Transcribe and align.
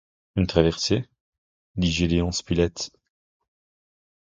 Une 0.35 0.47
traversée? 0.47 1.07
dit 1.75 1.91
Gédéon 1.91 2.31
Spilett. 2.31 2.89